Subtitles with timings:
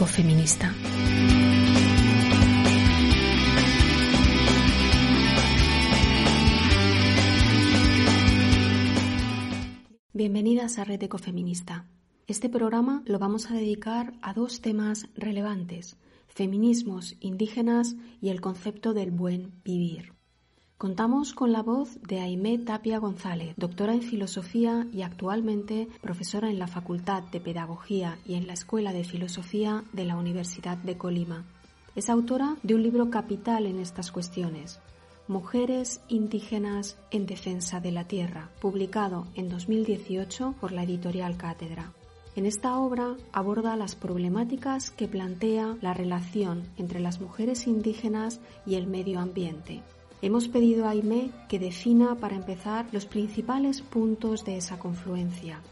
[0.00, 0.74] ecofeminista.
[10.14, 11.86] Bienvenidas a Red Ecofeminista.
[12.26, 18.94] Este programa lo vamos a dedicar a dos temas relevantes, feminismos indígenas y el concepto
[18.94, 20.14] del buen vivir.
[20.80, 26.58] Contamos con la voz de Aimé Tapia González, doctora en filosofía y actualmente profesora en
[26.58, 31.44] la Facultad de Pedagogía y en la Escuela de Filosofía de la Universidad de Colima.
[31.96, 34.80] Es autora de un libro capital en estas cuestiones,
[35.28, 41.92] Mujeres indígenas en defensa de la tierra, publicado en 2018 por la editorial Cátedra.
[42.36, 48.76] En esta obra aborda las problemáticas que plantea la relación entre las mujeres indígenas y
[48.76, 49.82] el medio ambiente,
[50.22, 55.62] Hemos pedido a Aimé que defina para empezar los principales puntos de esa confluencia.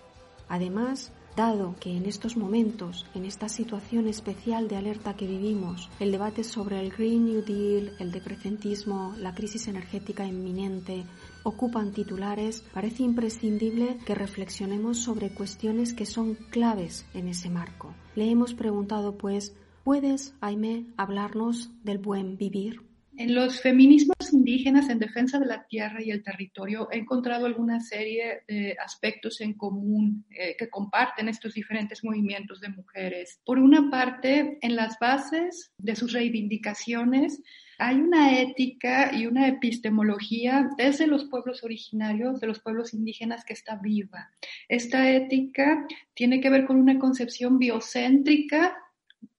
[0.49, 6.13] Además, dado que en estos momentos, en esta situación especial de alerta que vivimos, el
[6.13, 11.05] debate sobre el Green New Deal, el decrecentismo, la crisis energética inminente,
[11.43, 17.95] ocupan titulares, parece imprescindible que reflexionemos sobre cuestiones que son claves en ese marco.
[18.17, 22.88] Le hemos preguntado, pues, ¿puedes, Aime, hablarnos del buen vivir?
[23.19, 27.81] En los feminismos indígenas en defensa de la tierra y el territorio he encontrado alguna
[27.81, 33.41] serie de aspectos en común eh, que comparten estos diferentes movimientos de mujeres.
[33.45, 37.43] Por una parte, en las bases de sus reivindicaciones
[37.79, 43.53] hay una ética y una epistemología desde los pueblos originarios, de los pueblos indígenas, que
[43.53, 44.31] está viva.
[44.69, 48.77] Esta ética tiene que ver con una concepción biocéntrica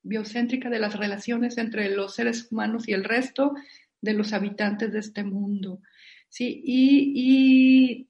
[0.10, 3.54] biocéntrica de las relaciones entre los seres humanos y el resto
[4.02, 5.82] de los habitantes de este mundo.
[6.28, 6.62] ¿sí?
[6.66, 8.06] Y,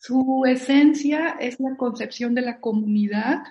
[0.00, 3.42] su esencia es la concepción de la comunidad,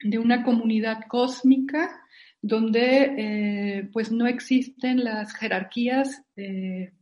[0.00, 2.02] de una comunidad cósmica
[2.40, 6.94] donde eh, pues no existen las jerarquías eh,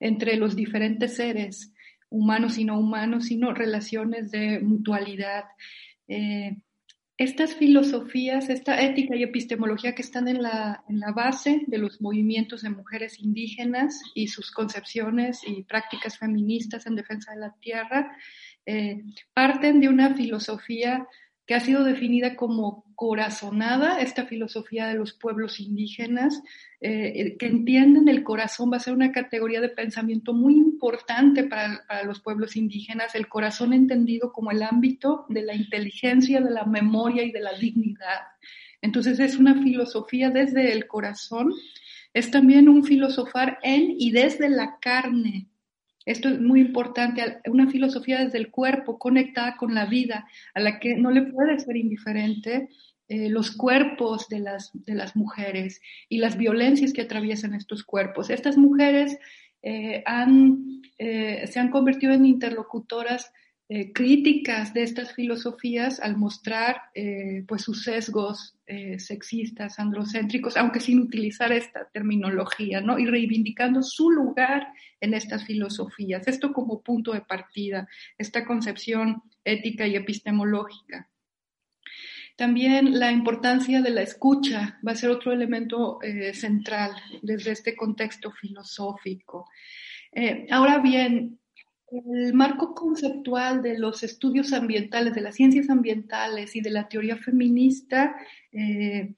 [0.00, 1.72] entre los diferentes seres,
[2.08, 5.44] humanos y no humanos, sino relaciones de mutualidad.
[6.08, 6.56] Eh,
[7.18, 12.00] estas filosofías, esta ética y epistemología que están en la, en la, base de los
[12.00, 18.16] movimientos de mujeres indígenas y sus concepciones y prácticas feministas en defensa de la tierra,
[18.66, 19.02] eh,
[19.34, 21.08] parten de una filosofía
[21.48, 26.42] que ha sido definida como corazonada, esta filosofía de los pueblos indígenas,
[26.82, 31.86] eh, que entienden el corazón, va a ser una categoría de pensamiento muy importante para,
[31.88, 36.66] para, los pueblos indígenas, el corazón entendido como el ámbito de la inteligencia, de la
[36.66, 38.20] memoria y de la dignidad.
[38.82, 41.54] Entonces es una filosofía desde el corazón,
[42.12, 45.47] es también un filosofar en y desde la carne,
[46.08, 50.80] esto es muy importante, una filosofía desde el cuerpo, conectada con la vida, a la
[50.80, 52.70] que no le puede ser indiferente
[53.08, 58.30] eh, los cuerpos de las, de las mujeres y las violencias que atraviesan estos cuerpos.
[58.30, 59.18] Estas mujeres
[59.62, 63.30] eh, han, eh, se han convertido en interlocutoras
[63.70, 70.80] eh, críticas de estas filosofías al mostrar eh, pues sus sesgos eh, sexistas, androcéntricos, aunque
[70.80, 72.98] sin utilizar esta terminología, ¿no?
[72.98, 74.68] Y reivindicando su lugar
[75.02, 76.26] en estas filosofías.
[76.26, 77.86] Esto como punto de partida,
[78.16, 81.10] esta concepción ética y epistemológica.
[82.36, 85.98] También la importancia de la escucha va a ser otro elemento
[86.32, 89.46] central desde este contexto filosófico.
[90.50, 91.40] ahora bien,
[91.90, 97.16] el marco conceptual de los estudios ambientales, de las ciencias ambientales y de la teoría
[97.16, 98.16] feminista
[98.52, 99.14] eh,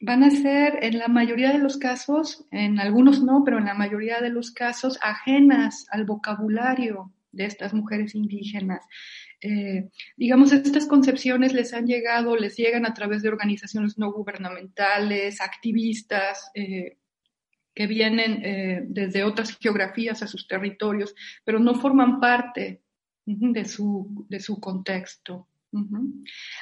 [0.00, 3.74] van a ser en la mayoría de los casos, en algunos no, pero en la
[3.74, 8.84] mayoría de los casos ajenas al vocabulario de estas mujeres indígenas.
[9.40, 15.40] Eh, digamos, estas concepciones les han llegado, les llegan a través de organizaciones no gubernamentales,
[15.40, 16.96] activistas, eh,
[17.78, 21.14] que vienen eh, desde otras geografías a sus territorios,
[21.44, 22.82] pero no forman parte
[23.24, 25.46] de, su, de su contexto.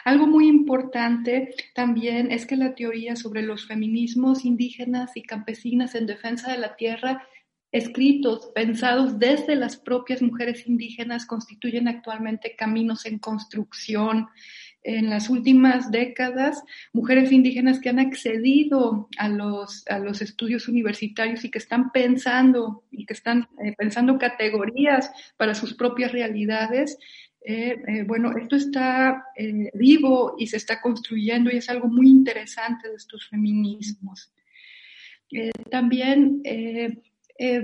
[0.04, 6.04] Algo muy importante también es que la teoría sobre los feminismos indígenas y campesinas en
[6.04, 7.26] defensa de la tierra,
[7.72, 14.28] escritos, pensados desde las propias mujeres indígenas, constituyen actualmente caminos en construcción,
[14.87, 16.62] en las últimas décadas
[16.93, 22.85] mujeres indígenas que han accedido a los, a los estudios universitarios y que están pensando
[22.93, 26.99] y que están eh, pensando categorías para sus propias realidades.
[27.44, 29.25] Eh, eh, bueno, esto está
[29.75, 34.33] vivo y se está construyendo y es algo muy interesante de estos feminismos.
[35.69, 36.43] también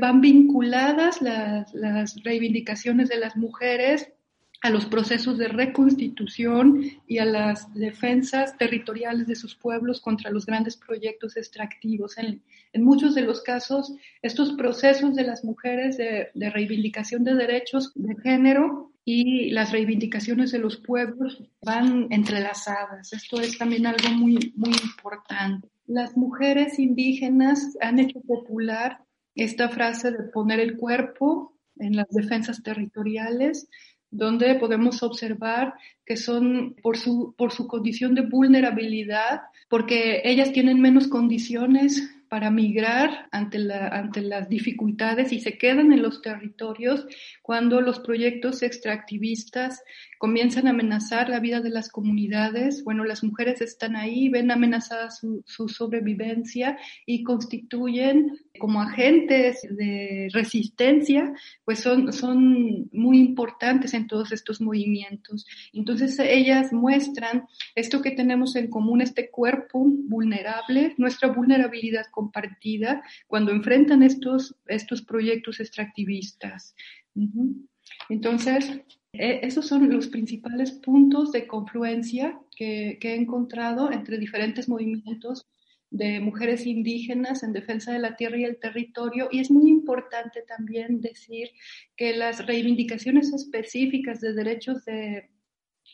[0.01, 4.13] van vinculadas las, las reivindicaciones de las mujeres
[4.63, 10.47] a los procesos de reconstitución y a las defensas territoriales de sus pueblos contra los
[10.47, 12.17] grandes proyectos extractivos.
[12.17, 12.41] En,
[12.85, 13.93] muchos de los casos,
[14.23, 20.53] estos procesos de las mujeres de, de, reivindicación de derechos de género y las reivindicaciones
[20.53, 23.13] de los pueblos van entrelazadas.
[23.13, 25.69] Esto es también algo muy, muy importante.
[25.87, 29.03] Las mujeres indígenas han hecho popular
[29.35, 33.69] esta frase de poner el cuerpo en las defensas territoriales
[34.13, 35.75] donde podemos observar
[36.05, 42.51] que son por su, por su condición de vulnerabilidad, porque ellas tienen menos condiciones para
[42.51, 47.07] migrar ante, la, ante las dificultades y se quedan en los territorios
[47.43, 49.83] cuando los proyectos extractivistas
[50.19, 52.85] comienzan a amenazar la vida de las comunidades.
[52.85, 60.29] Bueno, las mujeres están ahí, ven amenazada su, su sobrevivencia y constituyen como agentes de
[60.33, 61.33] resistencia,
[61.65, 65.47] pues son, son muy importantes en todos estos movimientos.
[65.73, 73.53] Entonces ellas muestran esto que tenemos en común, este cuerpo vulnerable, nuestra vulnerabilidad compartida cuando
[73.53, 76.75] enfrentan estos, estos proyectos extractivistas.
[78.09, 78.83] Entonces,
[79.13, 85.47] e, esos son los principales puntos de confluencia que, que, he encontrado entre diferentes movimientos
[85.93, 89.29] de mujeres indígenas en defensa de la tierra y el territorio.
[89.31, 91.51] Y es muy importante también decir
[91.97, 95.31] que las reivindicaciones específicas de derechos de,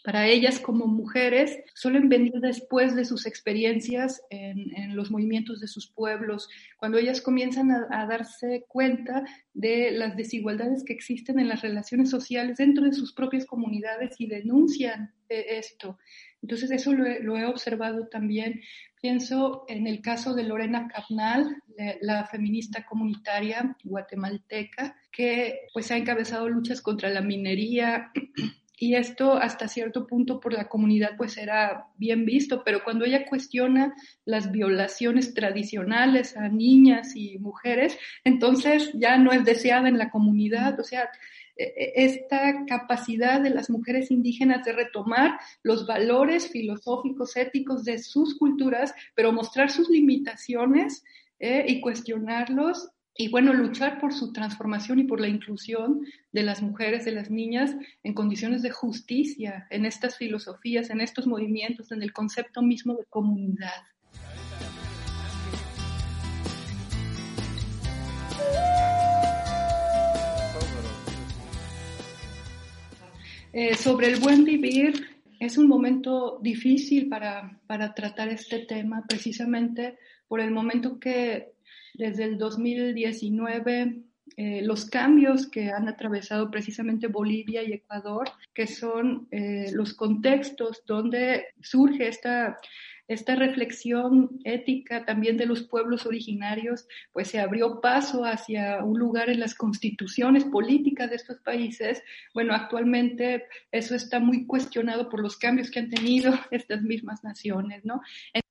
[0.05, 5.89] para ellas como mujeres suelen venir después de sus experiencias en, los movimientos de sus
[5.89, 6.49] pueblos,
[6.79, 9.25] cuando ellas comienzan a, darse cuenta
[9.55, 14.27] de las desigualdades que existen en las relaciones sociales dentro de sus propias comunidades y
[14.27, 15.99] denuncian esto.
[16.43, 18.61] Entonces eso lo he, observado también.
[19.01, 21.63] Pienso en el caso de Lorena Capnal,
[22.01, 28.11] la feminista comunitaria guatemalteca, que pues ha encabezado luchas contra la minería,
[28.81, 33.27] y esto hasta cierto punto por la comunidad pues era bien visto, pero cuando ella
[33.27, 33.95] cuestiona
[34.25, 40.79] las violaciones tradicionales a niñas y mujeres, entonces ya no es deseada en la comunidad,
[40.79, 41.09] o sea,
[41.57, 47.99] e, e, esta capacidad de las mujeres indígenas de retomar los valores filosóficos, éticos de
[47.99, 51.03] sus culturas, pero mostrar sus limitaciones
[51.41, 56.63] eh, y cuestionarlos y bueno, luchar por su transformación y por la inclusión de las
[56.63, 57.75] mujeres, de las niñas
[58.05, 63.05] en condiciones de justicia, en estas filosofías, en estos movimientos, en el concepto mismo de
[63.07, 63.83] comunidad.
[73.53, 79.99] Eh, sobre el buen vivir, es un momento difícil para, para tratar este tema, precisamente
[80.29, 81.58] por el momento que
[81.99, 84.03] desde el 2019
[84.37, 90.85] eh, los cambios que han atravesado precisamente Bolivia y Ecuador, que son eh, los contextos
[90.87, 92.57] donde surge esta,
[93.09, 99.31] esta reflexión ética también de los pueblos originarios, pues se abrió paso hacia un lugar
[99.31, 102.03] en las constituciones políticas de estos países.
[102.35, 107.83] Bueno, actualmente eso está muy cuestionado por los cambios que han tenido estas mismas naciones,
[107.85, 108.03] ¿no?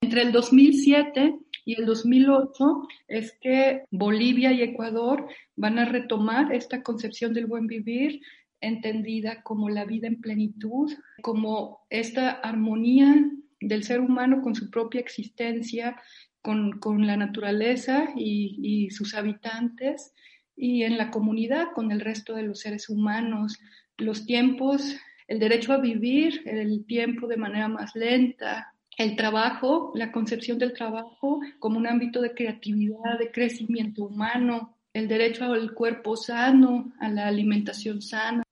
[0.02, 1.36] Entre el 2007
[1.66, 7.68] y el 2008 es que Bolivia y Ecuador van a retomar esta concepción del buen
[7.68, 8.22] vivir
[8.60, 15.02] entendida como la vida en plenitud, como esta armonía del ser humano con su propia
[15.02, 16.02] existencia,
[16.42, 20.14] con, con la naturaleza y, y, sus habitantes,
[20.56, 23.60] y en la comunidad con el resto de los seres humanos,
[23.98, 24.96] los tiempos,
[25.28, 30.74] el derecho a vivir el tiempo de manera más lenta, el trabajo, la concepción del
[30.74, 37.08] trabajo como un ámbito de creatividad, de crecimiento humano, el derecho al cuerpo sano, a
[37.10, 38.44] la alimentación sana,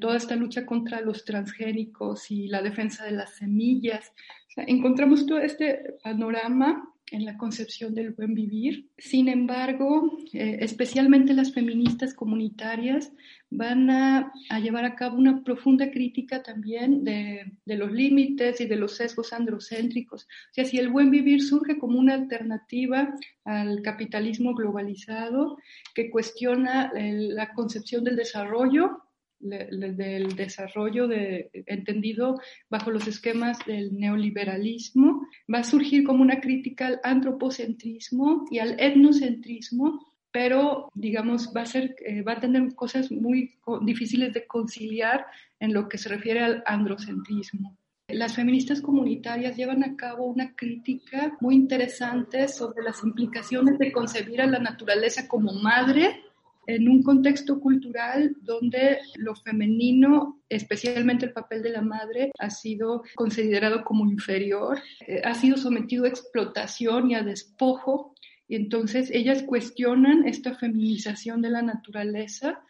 [0.00, 4.12] toda esta lucha contra los transgénicos y la defensa de las semillas.
[4.56, 8.88] Encontramos todo este panorama en la concepción del buen vivir.
[8.96, 13.12] Sin embargo, eh, especialmente las feministas comunitarias
[13.50, 18.96] van a, llevar a cabo una profunda crítica también de, los límites y de los
[18.96, 20.24] sesgos androcéntricos.
[20.24, 25.58] O sea, si el buen vivir surge como una alternativa al capitalismo globalizado
[25.94, 29.03] que cuestiona la concepción del desarrollo
[29.44, 36.86] del desarrollo de, entendido bajo los esquemas del neoliberalismo, va a surgir como una crítica
[36.86, 40.00] al antropocentrismo y al etnocentrismo,
[40.32, 45.26] pero digamos va a ser eh, va a tener cosas muy difíciles de conciliar
[45.60, 47.76] en lo que se refiere al androcentrismo.
[48.08, 54.42] Las feministas comunitarias llevan a cabo una crítica muy interesante sobre las implicaciones de concebir
[54.42, 56.23] a la naturaleza como madre
[56.66, 63.02] en un contexto cultural donde lo femenino, especialmente el papel de la madre, ha sido
[63.14, 68.14] considerado como inferior, eh, ha sido sometido a explotación y a despojo.
[68.46, 72.62] Y entonces ellas cuestionan esta feminización de la naturaleza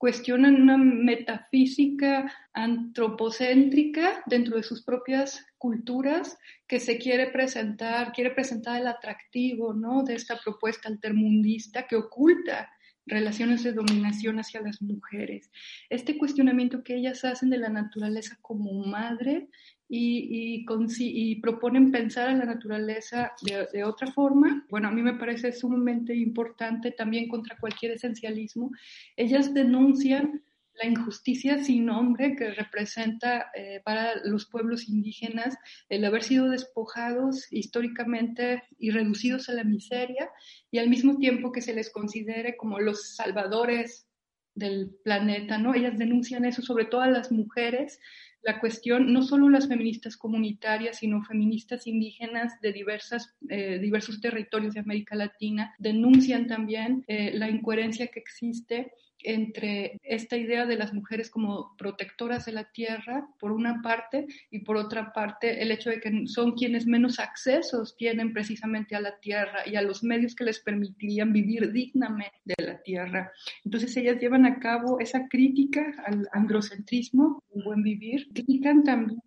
[0.00, 8.80] cuestionan una metafísica antropocéntrica dentro de sus propias culturas que se quiere presentar, quiere presentar
[8.80, 10.02] el atractivo ¿no?
[10.02, 12.70] de esta propuesta altermundista que oculta
[13.10, 15.50] relaciones de dominación hacia las mujeres.
[15.90, 19.48] Este cuestionamiento que ellas hacen de la naturaleza como madre
[19.92, 24.64] y, proponen pensar a la naturaleza de, otra forma.
[24.70, 28.70] Bueno, a mí me parece sumamente importante también contra cualquier esencialismo.
[29.16, 30.42] Ellas denuncian
[30.80, 35.56] la injusticia sin nombre que representa eh, para los pueblos indígenas
[35.88, 40.30] el haber sido despojados históricamente y reducidos a la miseria
[40.70, 44.06] y al mismo tiempo que se les considere como los salvadores
[44.54, 45.74] del planeta, ¿no?
[45.74, 48.00] Ellas denuncian eso sobre todo a las mujeres
[48.42, 54.74] la cuestión, no solo las feministas comunitarias, sino feministas indígenas de diversas, eh, diversos territorios
[54.74, 58.92] de América Latina, denuncian también eh, la incoherencia que existe
[59.22, 64.60] entre esta idea de las mujeres como protectoras de la tierra, por una parte, y
[64.60, 69.18] por otra parte, el hecho de que son quienes menos accesos tienen precisamente a la
[69.18, 73.32] tierra y a los medios que les permitirían vivir dignamente de la tierra.
[73.64, 79.20] Entonces ellas llevan a cabo esa crítica al androcentrismo, un buen vivir, critican también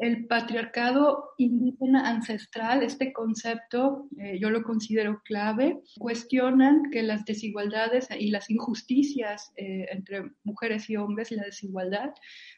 [0.00, 8.08] el patriarcado indígena ancestral, este concepto eh, yo lo considero clave, cuestionan que las desigualdades
[8.18, 12.14] y las injusticias eh, entre mujeres y hombres la desigualdad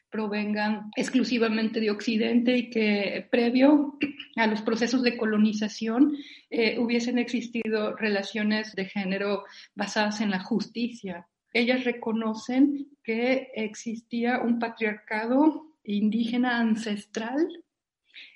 [0.09, 3.99] provengan exclusivamente de Occidente y que previo
[4.37, 6.13] a los procesos de colonización
[6.49, 9.43] eh, hubiesen existido relaciones de género
[9.75, 11.27] basadas en la justicia.
[11.53, 17.49] Ellas reconocen que existía un patriarcado indígena ancestral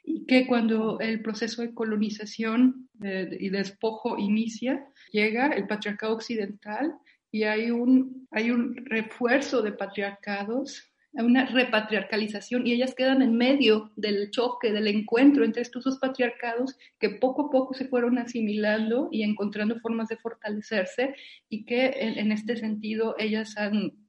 [0.05, 6.95] y que cuando el proceso de colonización y despojo inicia, llega el patriarcado occidental
[7.31, 13.91] y hay un, hay un refuerzo de patriarcados, una repatriarcalización y ellas quedan en medio
[13.97, 19.09] del choque, del encuentro entre estos dos patriarcados que poco a poco se fueron asimilando
[19.11, 21.15] y encontrando formas de fortalecerse
[21.49, 24.06] y que en este sentido ellas han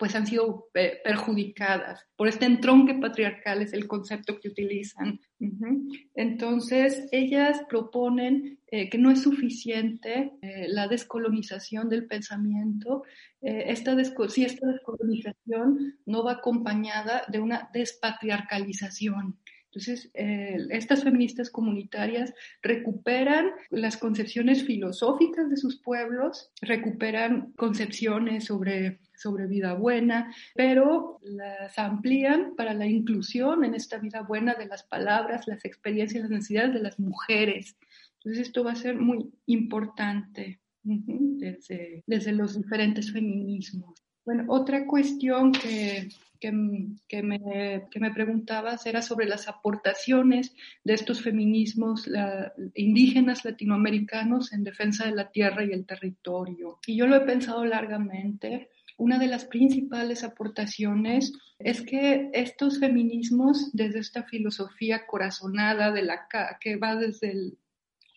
[0.00, 5.20] pues han sido eh, perjudicadas por este entronque patriarcal, es el concepto que utilizan.
[6.14, 13.04] Entonces, ellas proponen eh, que no es suficiente eh, la descolonización del pensamiento,
[13.42, 13.96] esta
[14.28, 19.38] si esta descolonización no va acompañada de una despatriarcalización.
[19.72, 29.46] Entonces, estas feministas comunitarias recuperan las concepciones filosóficas de sus pueblos, recuperan concepciones sobre sobre
[29.46, 35.46] vida buena, pero las amplían para la inclusión en esta vida buena de las palabras,
[35.46, 37.76] las experiencias, las necesidades de las mujeres.
[38.14, 43.94] Entonces esto va a ser muy importante desde, desde los diferentes feminismos.
[44.24, 46.08] Bueno, otra cuestión que,
[46.38, 46.50] que,
[47.08, 52.08] que, me, que, me, preguntabas era sobre las aportaciones de estos feminismos
[52.74, 56.78] indígenas latinoamericanos en defensa de la tierra y el territorio.
[56.86, 63.70] Y yo lo he pensado largamente una de las principales aportaciones es que estos feminismos,
[63.72, 66.28] desde esta filosofía corazonada de la
[66.60, 67.54] que va desde,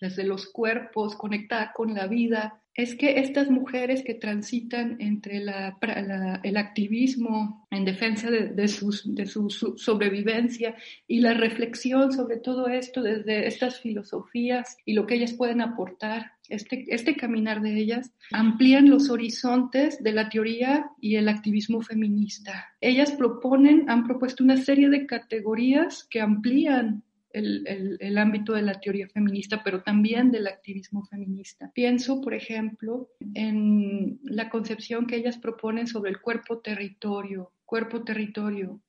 [0.01, 6.57] desde los cuerpos, conectada con la vida, es que estas mujeres que transitan entre el
[6.57, 10.75] activismo en defensa de, su sobrevivencia
[11.07, 16.31] y la reflexión sobre todo esto desde estas filosofías y lo que ellas pueden aportar,
[16.49, 22.69] este, este caminar de ellas, amplían los horizontes de la teoría y el activismo feminista.
[22.81, 27.03] Ellas proponen, han propuesto una serie de categorías que amplían
[27.33, 31.71] el, ámbito de la teoría feminista, pero también del activismo feminista.
[31.73, 38.79] Pienso, por ejemplo, en la concepción que ellas proponen sobre el cuerpo-territorio, cuerpo-territorio,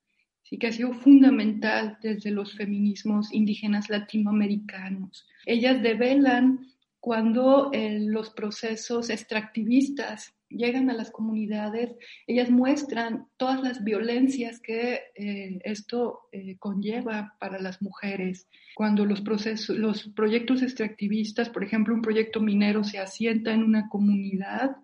[0.43, 5.27] sí que ha sido fundamental desde los feminismos indígenas latinoamericanos.
[5.47, 6.67] Ellas develan
[7.01, 11.97] cuando eh, los procesos extractivistas llegan a las comunidades,
[12.27, 18.49] ellas muestran todas las violencias que eh, esto eh, conlleva para las mujeres.
[18.75, 23.89] Cuando los, procesos, los proyectos extractivistas, por ejemplo, un proyecto minero se asienta en una
[23.89, 24.77] comunidad,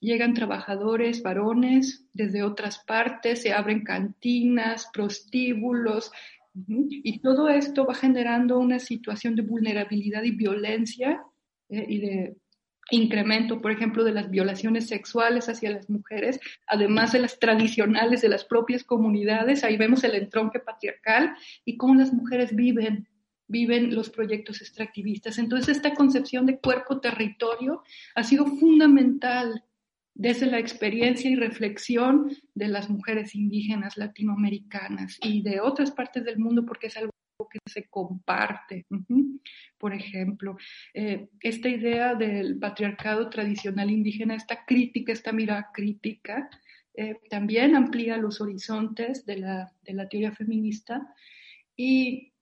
[0.00, 6.12] llegan trabajadores varones desde otras partes, se abren cantinas, prostíbulos,
[6.66, 11.20] y todo esto va generando una situación de vulnerabilidad y violencia
[11.68, 12.36] eh, y de
[12.90, 18.28] incremento, por ejemplo, de las violaciones sexuales hacia las mujeres, además de las tradicionales de
[18.28, 19.64] las propias comunidades.
[19.64, 23.08] Ahí vemos el entronque patriarcal y cómo las mujeres viven
[23.46, 25.38] viven los proyectos extractivistas.
[25.38, 27.82] Entonces, esta concepción de cuerpo-territorio
[28.14, 29.62] ha sido fundamental
[30.14, 36.38] desde la experiencia y reflexión de las mujeres indígenas latinoamericanas y de otras partes del
[36.38, 37.13] mundo, porque es algo
[37.50, 38.86] que se comparte.
[39.78, 40.56] Por ejemplo,
[40.92, 46.48] eh, esta idea del patriarcado tradicional indígena, esta crítica, esta mirada crítica,
[46.96, 51.12] eh, también amplía los horizontes de la, de la teoría feminista
[51.76, 52.32] y,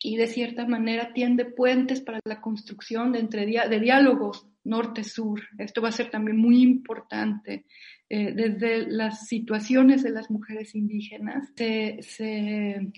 [0.00, 5.40] y, de cierta manera tiende puentes para la construcción de, entre, de diálogos norte-sur.
[5.58, 7.66] Esto va a ser también muy importante.
[8.08, 12.92] Eh, desde las situaciones de las mujeres indígenas se, se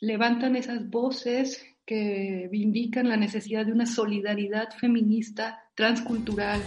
[0.00, 6.60] levantan esas voces que indican la necesidad de una solidaridad feminista transcultural.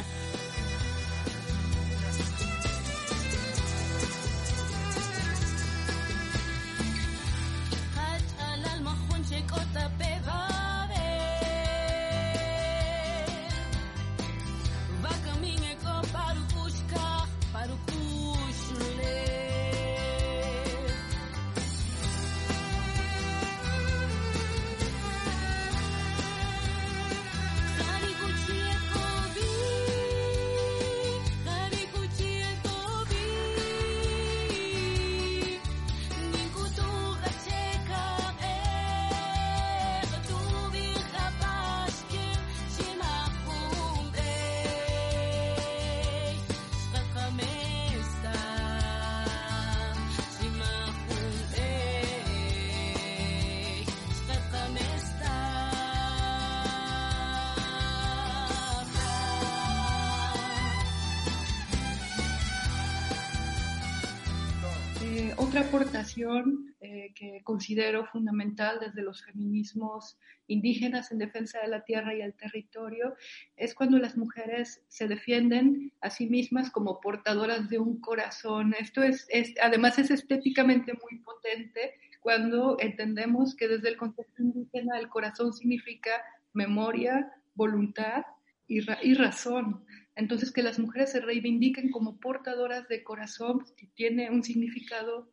[65.51, 72.16] Otra aportación eh, que considero fundamental desde los feminismos indígenas en defensa de la tierra
[72.16, 73.16] y el territorio
[73.57, 78.74] es cuando las mujeres se defienden a sí mismas como portadoras de un corazón.
[78.79, 79.27] Esto es,
[79.61, 86.11] además es estéticamente muy potente cuando entendemos que desde el concepto indígena el corazón significa
[86.53, 88.24] memoria, voluntad
[88.70, 89.83] y, y razón.
[90.16, 95.29] Entonces, que las mujeres se reivindiquen como portadoras de corazón tiene un significado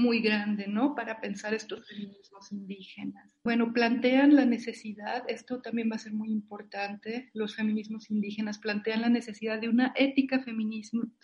[0.00, 0.94] muy grande, ¿no?
[0.94, 3.36] Para pensar estos feminismos indígenas.
[3.44, 9.02] Bueno, plantean la necesidad, esto también va a ser muy importante, los feminismos indígenas plantean
[9.02, 10.42] la necesidad de una ética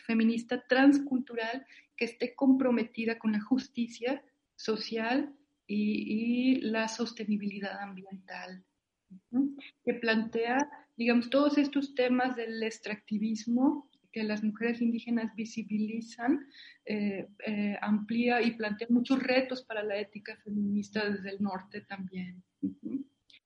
[0.07, 4.23] feminista transcultural que esté comprometida con la justicia
[4.55, 5.35] social
[5.67, 8.65] y, la sostenibilidad ambiental,
[9.85, 10.59] que plantea,
[10.97, 16.49] digamos, todos estos temas del extractivismo que las mujeres indígenas visibilizan,
[16.87, 22.43] eh, eh, amplía y plantea muchos retos para la ética feminista desde el norte también.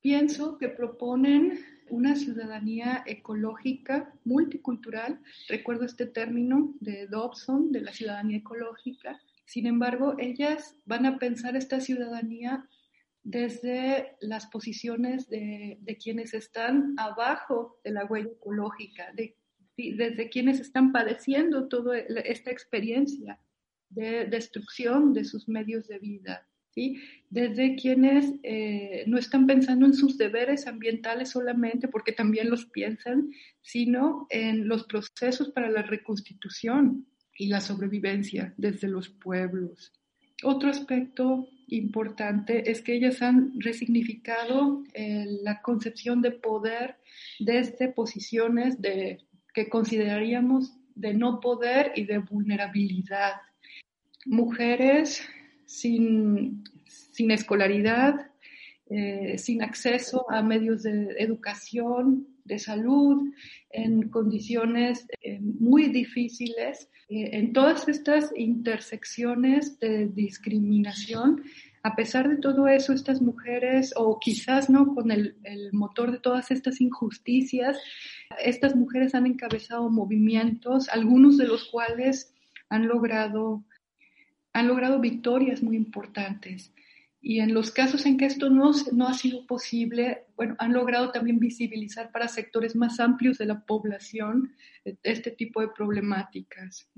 [0.01, 5.21] Pienso que proponen una ciudadanía ecológica multicultural.
[5.49, 9.21] Recuerdo este término de Dobson, de la ciudadanía ecológica.
[9.47, 12.65] Sin embargo, ellas van a pensar esta ciudadanía
[13.25, 19.37] desde las posiciones de, de, quienes están abajo de la huella ecológica, de
[19.77, 23.41] desde quienes están padeciendo toda esta experiencia
[23.89, 27.01] de destrucción de sus medios de vida, ¿sí?
[27.29, 33.31] desde quienes eh, no están pensando en sus deberes ambientales solamente, porque también los piensan,
[33.63, 37.07] sino en los procesos para la reconstitución
[37.37, 39.93] y la sobrevivencia desde los pueblos.
[40.43, 46.97] Otro aspecto importante es que ellas han resignificado eh, la concepción de poder
[47.39, 49.21] desde posiciones de
[49.55, 53.35] que consideraríamos de no poder y de vulnerabilidad.
[54.27, 55.23] Mujeres
[55.67, 58.31] sin, sin escolaridad,
[58.91, 63.33] eh, sin acceso a medios de educación, de salud,
[63.71, 66.89] en condiciones eh, muy difíciles.
[67.09, 71.45] Eh, en todas estas intersecciones de discriminación,
[71.83, 75.37] a pesar de todo eso, estas mujeres, o quizás no con el,
[75.73, 77.79] motor de todas estas injusticias,
[78.39, 82.35] estas mujeres han encabezado movimientos, algunos de los cuales
[82.69, 83.65] han logrado,
[84.53, 86.73] han logrado victorias muy importantes.
[87.23, 91.13] Y en los casos en que esto no, no ha sido posible, bueno, han logrado
[91.13, 94.55] también visibilizar para sectores más amplios de la población
[95.03, 96.89] este tipo de problemáticas.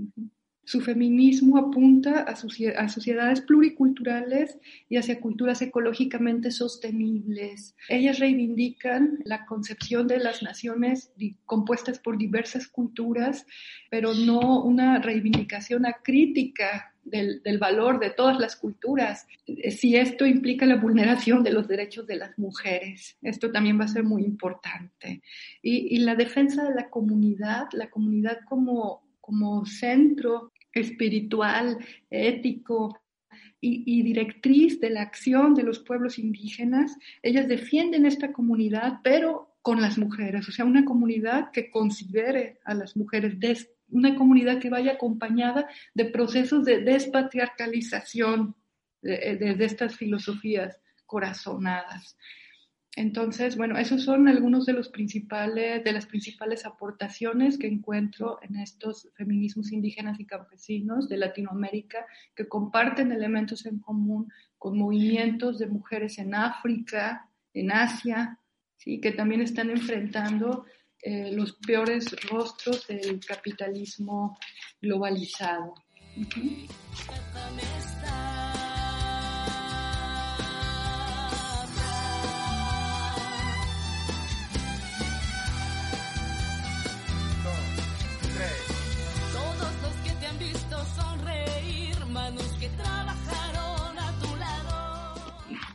[0.64, 7.74] Su feminismo apunta a, sociedades pluriculturales y hacia culturas ecológicamente sostenibles.
[7.88, 11.10] Ellas reivindican la concepción de las naciones
[11.46, 13.44] compuestas por diversas culturas,
[13.90, 19.26] pero no una reivindicación acrítica del, valor de todas las culturas,
[19.76, 23.16] si esto implica la vulneración de los derechos de las mujeres.
[23.22, 25.22] Esto también va a ser muy importante.
[25.60, 31.78] Y, y la defensa de la comunidad, la comunidad como como centro espiritual,
[32.10, 33.00] ético
[33.60, 36.98] y, directriz de la acción de los pueblos indígenas.
[37.22, 42.74] Ellas defienden esta comunidad, pero con las mujeres, o sea, una comunidad que considere a
[42.74, 48.56] las mujeres, una comunidad que vaya acompañada de procesos de despatriarcalización
[49.02, 52.16] de estas filosofías corazonadas.
[52.94, 58.56] Entonces, bueno, esos son algunos de los principales, de las principales aportaciones que encuentro en
[58.56, 65.68] estos feminismos indígenas y campesinos de Latinoamérica que comparten elementos en común con movimientos de
[65.68, 68.38] mujeres en África, en Asia,
[68.76, 69.00] ¿sí?
[69.00, 70.66] que también están enfrentando
[71.00, 74.38] eh, los peores rostros del capitalismo
[74.82, 75.74] globalizado.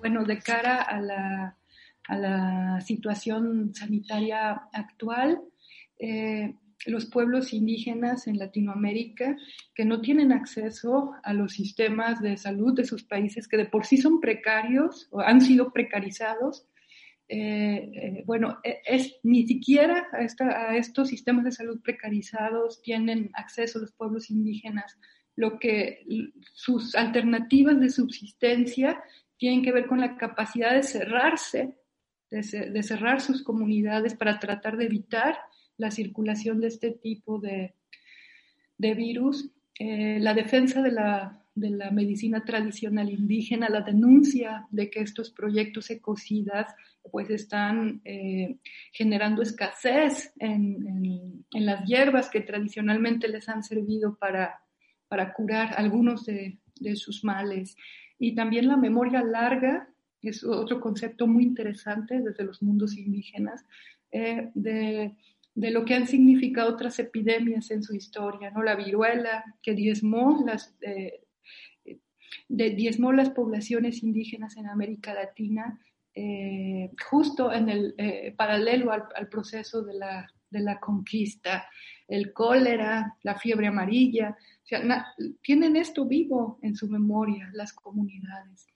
[0.07, 1.57] Bueno, de cara a la,
[2.07, 5.41] a la situación sanitaria actual,
[5.99, 9.35] eh, los pueblos indígenas en Latinoamérica
[9.75, 13.85] que no tienen acceso a los sistemas de salud de sus países, que de por
[13.85, 16.65] sí son precarios o han sido precarizados,
[17.27, 22.81] eh, eh, bueno, e, es, ni siquiera a, esta, a, estos sistemas de salud precarizados
[22.81, 24.97] tienen acceso los pueblos indígenas,
[25.35, 25.99] lo que
[26.53, 29.03] sus alternativas de subsistencia
[29.37, 31.75] tienen que ver con la capacidad de cerrarse,
[32.29, 35.37] de, cerrar sus comunidades para tratar de evitar
[35.77, 37.73] la circulación de este tipo de,
[38.77, 41.43] virus, eh, la defensa de la,
[41.91, 46.67] medicina tradicional indígena, la denuncia de que estos proyectos ecocidas
[47.11, 48.57] pues están eh,
[48.91, 54.61] generando escasez en, las hierbas que tradicionalmente les han servido para,
[55.07, 57.75] para curar algunos de, de sus males.
[58.19, 59.89] Y también la memoria larga,
[60.21, 63.65] es otro concepto muy interesante desde los mundos indígenas,
[64.11, 65.15] eh, de,
[65.55, 68.61] lo que han significado otras epidemias en su historia, ¿no?
[68.61, 71.21] La viruela, que diezmó las, eh,
[72.47, 75.79] diezmó las poblaciones indígenas en América Latina,
[76.13, 77.95] eh, justo en el
[78.35, 81.67] paralelo al, proceso de la, de la conquista,
[82.07, 84.37] el cólera, la fiebre amarilla,
[85.41, 88.67] tienen esto vivo en su memoria las comunidades.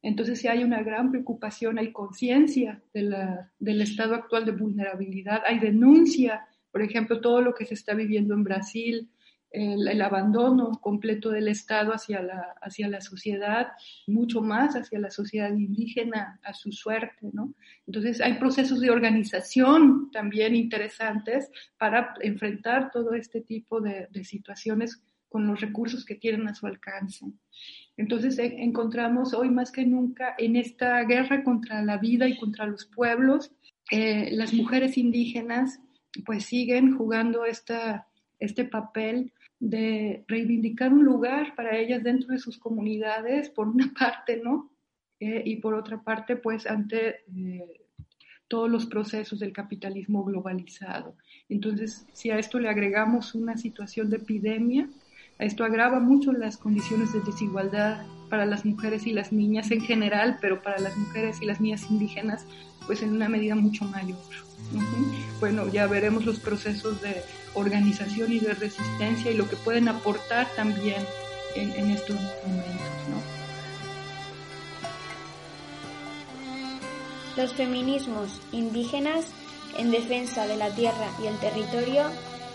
[0.00, 6.46] Entonces, si hay una gran preocupación, hay conciencia del estado actual de vulnerabilidad, hay denuncia,
[6.70, 9.10] por ejemplo, todo lo que se está viviendo en Brasil,
[9.50, 13.68] el, abandono completo del Estado hacia la, hacia la sociedad,
[14.06, 17.54] mucho más hacia la sociedad indígena, a su suerte, ¿no?
[17.86, 25.46] Entonces hay procesos de organización también interesantes para enfrentar todo este tipo de, situaciones con
[25.46, 27.26] los recursos que tienen a su alcance.
[27.96, 32.86] Entonces encontramos hoy más que nunca en esta guerra contra la vida y contra los
[32.86, 33.52] pueblos,
[33.90, 35.80] eh, las mujeres indígenas
[36.24, 38.06] pues siguen jugando esta,
[38.38, 44.40] este papel de reivindicar un lugar para ellas dentro de sus comunidades, por una parte,
[44.42, 44.70] ¿no?
[45.20, 47.86] Eh, y por otra parte, pues ante eh,
[48.46, 51.16] todos los procesos del capitalismo globalizado.
[51.48, 54.88] Entonces, si a esto le agregamos una situación de epidemia,
[55.38, 60.38] esto agrava mucho las condiciones de desigualdad para las mujeres y las niñas en general,
[60.40, 62.44] pero para las mujeres y las niñas indígenas,
[62.86, 64.18] pues en una medida mucho mayor.
[65.40, 67.22] Bueno, ya veremos los procesos de
[67.54, 71.02] organización y de resistencia y lo que pueden aportar también
[71.54, 72.74] en, estos momentos.
[77.36, 79.26] Los feminismos indígenas
[79.76, 82.10] en defensa de la tierra y el territorio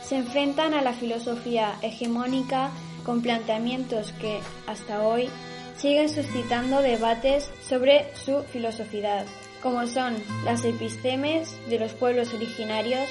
[0.07, 2.71] se enfrentan a la filosofía hegemónica
[3.05, 5.29] con planteamientos que, hasta hoy,
[5.77, 9.25] siguen suscitando debates sobre su filosofía,
[9.61, 13.09] como son las epistemes de los pueblos originarios,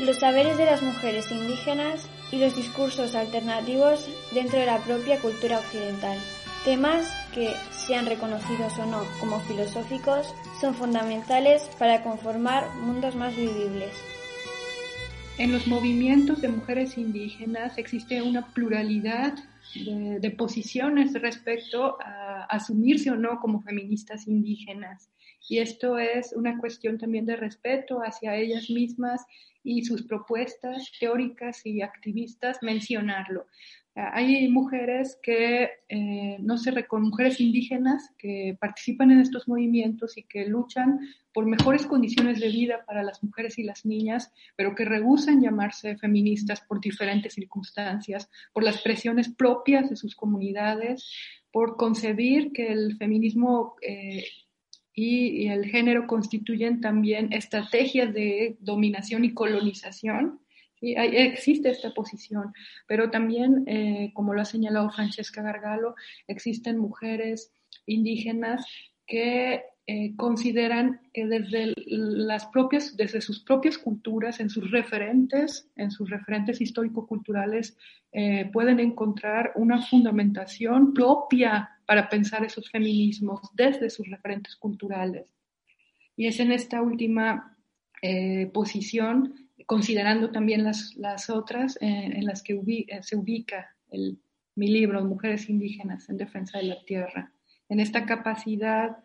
[0.00, 5.58] los saberes de las mujeres indígenas y los discursos alternativos dentro de la propia cultura
[5.58, 6.18] occidental.
[6.64, 13.92] Temas que, sean reconocidos o no como filosóficos, son fundamentales para conformar mundos más vivibles.
[15.38, 19.34] En los movimientos de mujeres indígenas existe una pluralidad
[19.74, 25.10] de, posiciones respecto a asumirse o no como feministas indígenas.
[25.48, 29.24] Y esto es una cuestión también de respeto hacia ellas mismas
[29.64, 33.46] y sus propuestas teóricas y activistas mencionarlo.
[33.94, 40.22] Hay mujeres que eh, no se reconocen, mujeres indígenas que participan en estos movimientos y
[40.22, 41.00] que luchan
[41.34, 45.98] por mejores condiciones de vida para las mujeres y las niñas, pero que rehusan llamarse
[45.98, 51.12] feministas por diferentes circunstancias, por las presiones propias de sus comunidades,
[51.50, 54.24] por concebir que el feminismo eh,
[54.94, 60.40] y, el género constituyen también estrategias de dominación y colonización
[60.82, 62.52] existe esta posición,
[62.86, 65.94] pero también, eh, como lo ha señalado Francesca Gargalo,
[66.26, 67.52] existen mujeres
[67.86, 68.66] indígenas
[69.06, 75.90] que eh, consideran que desde las propias, desde sus propias culturas, en sus referentes, en
[75.90, 77.76] sus referentes histórico-culturales,
[78.12, 85.32] eh, pueden encontrar una fundamentación propia para pensar esos feminismos desde sus referentes culturales.
[86.16, 87.48] Y es en esta última
[88.52, 93.74] posición considerando también las, las otras eh, en las que eh, se ubica
[94.54, 97.32] mi libro, Mujeres Indígenas en Defensa de la Tierra,
[97.68, 98.98] en esta capacidad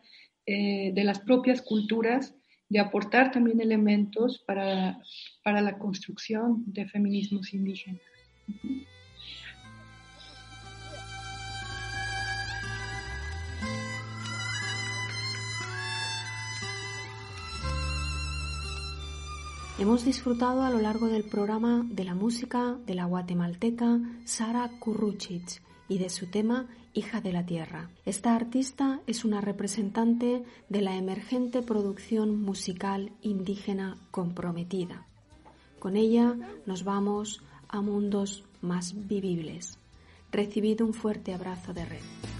[0.45, 2.35] eh, de las propias culturas
[2.69, 5.01] de aportar también elementos para,
[5.43, 8.01] para la construcción de feminismos indígenas.
[19.79, 25.61] Hemos disfrutado a lo largo del programa de la música de la guatemalteca Sara Kurruchich
[25.87, 27.91] y de su tema Hija de la Tierra.
[28.03, 35.05] Esta artista es una representante de la emergente producción musical indígena comprometida.
[35.77, 36.35] Con ella
[36.65, 39.77] nos vamos a mundos más vivibles.
[40.31, 42.36] Recibido un fuerte abrazo de red.